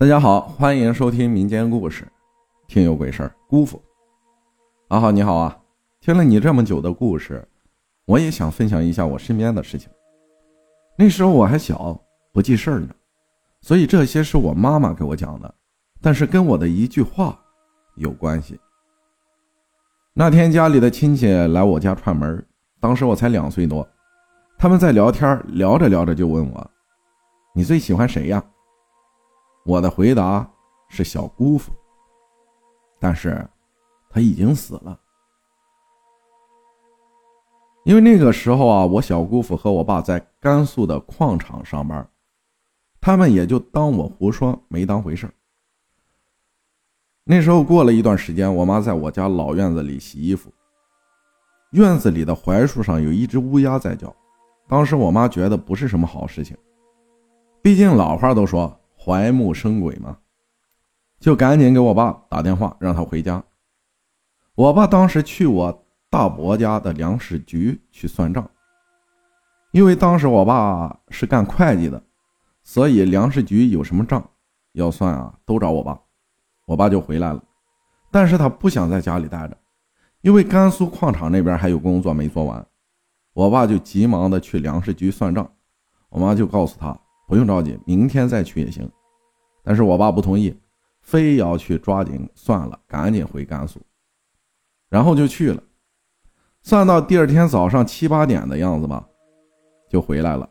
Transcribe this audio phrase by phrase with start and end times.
[0.00, 2.08] 大家好，欢迎收听民间故事，
[2.66, 3.34] 听有鬼事儿。
[3.46, 3.82] 姑父，
[4.88, 5.60] 阿浩你好啊！
[6.00, 7.46] 听了你这么久的故事，
[8.06, 9.90] 我也想分享一下我身边的事情。
[10.96, 12.00] 那时候我还小，
[12.32, 12.88] 不记事儿呢，
[13.60, 15.54] 所以这些是我妈妈给我讲的，
[16.00, 17.38] 但是跟我的一句话
[17.96, 18.58] 有关系。
[20.14, 22.42] 那天家里的亲戚来我家串门，
[22.80, 23.86] 当时我才两岁多，
[24.56, 26.70] 他们在聊天，聊着聊着就问我
[27.54, 28.42] ：“你最喜欢谁呀？”
[29.70, 30.44] 我的回答
[30.88, 31.70] 是小姑父，
[32.98, 33.48] 但是
[34.08, 34.98] 他已经死了。
[37.84, 42.04] 因为那个时候啊，我小姑父和我爸在甘肃的矿场上班，
[43.00, 45.30] 他们也就当我胡说，没当回事
[47.22, 50.52] 那时候过了一段时间，我妈在我家老院子里洗衣服，
[51.70, 54.12] 院子里的槐树上有一只乌鸦在叫，
[54.66, 56.56] 当时我妈觉得不是什么好事情，
[57.62, 58.76] 毕竟老话都说。
[59.02, 60.18] 槐木生鬼嘛，
[61.18, 63.42] 就赶紧给我爸打电话，让他回家。
[64.54, 68.50] 我爸当时去我大伯家的粮食局去算账，
[69.72, 72.02] 因为当时我爸是干会计的，
[72.62, 74.22] 所以粮食局有什么账
[74.72, 75.98] 要算啊，都找我爸。
[76.66, 77.42] 我爸就回来了，
[78.10, 79.56] 但是他不想在家里待着，
[80.20, 82.64] 因为甘肃矿场那边还有工作没做完。
[83.32, 85.50] 我爸就急忙的去粮食局算账，
[86.10, 86.94] 我妈就告诉他。
[87.30, 88.90] 不用着急，明天再去也行。
[89.62, 90.52] 但是我爸不同意，
[91.00, 93.80] 非要去抓紧算了，赶紧回甘肃，
[94.88, 95.62] 然后就去了。
[96.60, 99.06] 算到第二天早上七八点的样子吧，
[99.88, 100.50] 就回来了。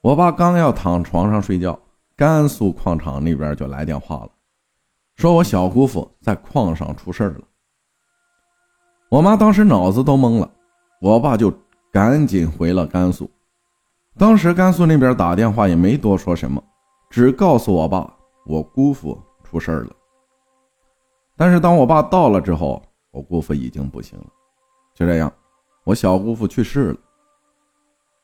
[0.00, 1.78] 我爸刚要躺床上睡觉，
[2.16, 4.30] 甘肃矿场那边就来电话了，
[5.14, 7.42] 说我小姑父在矿上出事了。
[9.10, 10.50] 我妈当时脑子都懵了，
[11.00, 11.54] 我爸就
[11.92, 13.30] 赶紧回了甘肃。
[14.18, 16.62] 当时甘肃那边打电话也没多说什么，
[17.08, 18.12] 只告诉我爸
[18.46, 19.90] 我姑父出事了。
[21.36, 24.26] 但是当我爸到了之后，我姑父已经不行了。
[24.94, 25.32] 就这样，
[25.84, 26.98] 我小姑父去世了。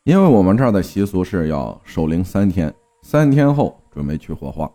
[0.04, 2.72] 因为我们这儿的习俗是要守灵三天，
[3.02, 4.70] 三天后准备去火化。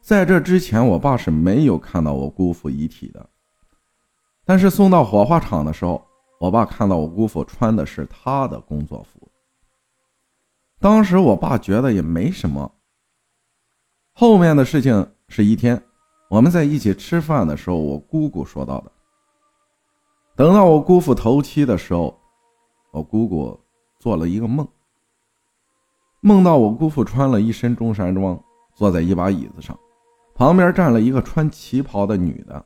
[0.00, 3.28] 在这之前，我爸是没有看到我姑父遗体的。
[4.46, 6.02] 但是送到火化场的时候，
[6.40, 9.30] 我爸看到我姑父穿的是他的工作服。
[10.80, 12.72] 当时我爸觉得也没什么。
[14.12, 15.80] 后面的事情是一天，
[16.30, 18.92] 我们在一起吃饭的时候，我姑姑说到的。
[20.36, 22.16] 等到我姑父头七的时候，
[22.92, 23.58] 我姑姑
[23.98, 24.66] 做了一个梦，
[26.20, 28.40] 梦到我姑父穿了一身中山装，
[28.74, 29.76] 坐在一把椅子上，
[30.36, 32.64] 旁边站了一个穿旗袍的女的，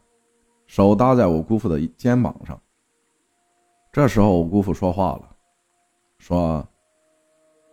[0.67, 2.61] 手搭在我姑父的肩膀上。
[3.91, 5.35] 这时候我姑父说话了，
[6.19, 6.67] 说。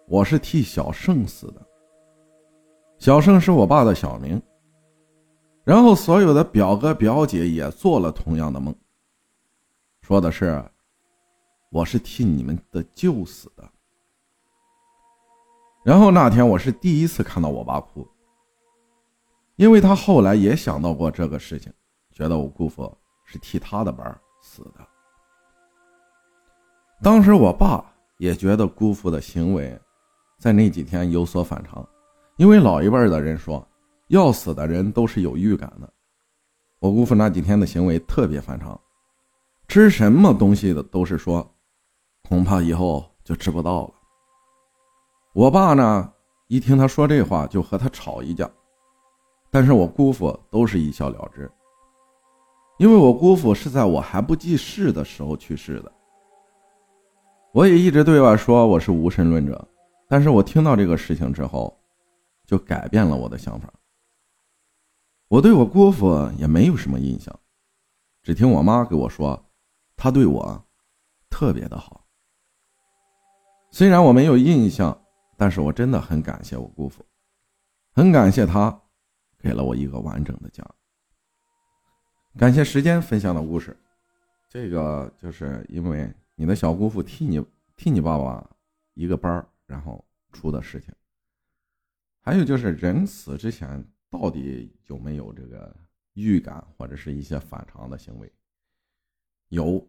[0.09, 1.61] 我是替小胜死的，
[2.97, 4.41] 小胜是我爸的小名。
[5.63, 8.73] 然后所有的表哥表姐也做了同样的梦，
[10.01, 10.65] 说的是
[11.69, 13.69] 我是替你们的舅死的。
[15.83, 18.07] 然后那天我是第一次看到我爸哭，
[19.57, 21.71] 因为他后来也想到过这个事情，
[22.11, 22.91] 觉得我姑父
[23.25, 24.87] 是替他的班死的。
[27.03, 27.85] 当时我爸
[28.17, 29.79] 也觉得姑父的行为。
[30.39, 31.85] 在那几天有所反常，
[32.37, 33.67] 因为老一辈的人说，
[34.07, 35.93] 要死的人都是有预感的。
[36.79, 38.79] 我姑父那几天的行为特别反常，
[39.67, 41.45] 吃什么东西的都是说，
[42.29, 43.93] 恐怕以后就吃不到了。
[45.33, 46.09] 我爸呢，
[46.47, 48.49] 一听他说这话，就和他吵一架，
[49.51, 51.51] 但是我姑父都是一笑了之，
[52.77, 55.91] 因为我姑父是在我还不记事的时候去世的。
[57.51, 59.67] 我也一直对外说我是无神论者。
[60.11, 61.79] 但是我听到这个事情之后，
[62.43, 63.71] 就改变了我的想法。
[65.27, 67.39] 我对我姑父也没有什么印象，
[68.23, 69.51] 只听我妈给我说，
[69.95, 70.67] 他对我
[71.29, 72.07] 特别的好。
[73.69, 74.99] 虽然我没有印象，
[75.37, 77.05] 但是我真的很感谢我姑父，
[77.93, 78.81] 很感谢他
[79.37, 80.65] 给了我一个完整的家。
[82.35, 83.79] 感谢时间分享的故事，
[84.49, 87.45] 这个就是因为你的小姑父替你
[87.75, 88.43] 替你爸爸
[88.95, 89.47] 一个班儿。
[89.69, 90.91] 然后出的事情，
[92.21, 95.75] 还有就是人死之前到底有没有这个
[96.13, 98.33] 预感或者是一些反常的行为？
[99.49, 99.87] 有，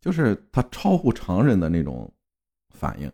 [0.00, 2.10] 就是他超乎常人的那种
[2.70, 3.12] 反应，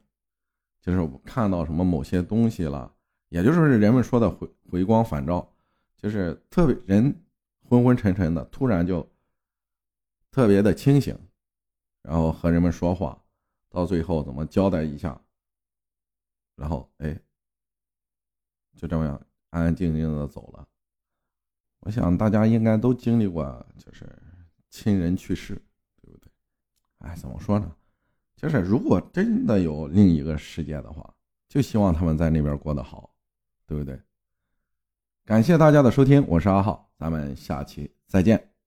[0.80, 2.94] 就是看到什么某些东西了，
[3.30, 5.52] 也就是人们说的回回光返照，
[5.96, 7.12] 就是特别人
[7.64, 9.04] 昏昏沉沉的，突然就
[10.30, 11.18] 特别的清醒，
[12.02, 13.20] 然后和人们说话。
[13.70, 15.20] 到最后怎么交代一下？
[16.56, 17.18] 然后哎，
[18.76, 19.20] 就这么样
[19.50, 20.66] 安安静静的走了。
[21.80, 24.04] 我想大家应该都经历过，就是
[24.68, 25.54] 亲人去世，
[26.02, 26.28] 对不对？
[26.98, 27.74] 哎，怎么说呢？
[28.34, 31.14] 就是如果真的有另一个世界的话，
[31.48, 33.14] 就希望他们在那边过得好，
[33.66, 34.00] 对不对？
[35.24, 38.57] 感谢大家的收听，我是阿浩，咱们下期再见。